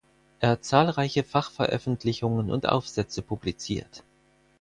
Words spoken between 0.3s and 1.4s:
Er hat zahlreiche